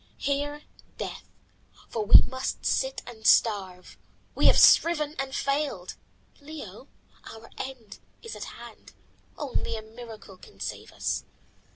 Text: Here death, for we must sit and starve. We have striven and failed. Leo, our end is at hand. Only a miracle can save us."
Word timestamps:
Here 0.17 0.63
death, 0.97 1.29
for 1.87 2.03
we 2.07 2.23
must 2.27 2.65
sit 2.65 3.03
and 3.05 3.23
starve. 3.27 3.99
We 4.33 4.47
have 4.47 4.57
striven 4.57 5.13
and 5.19 5.35
failed. 5.35 5.93
Leo, 6.39 6.87
our 7.25 7.51
end 7.59 7.99
is 8.23 8.35
at 8.35 8.45
hand. 8.45 8.93
Only 9.37 9.77
a 9.77 9.83
miracle 9.83 10.37
can 10.37 10.59
save 10.59 10.91
us." 10.91 11.23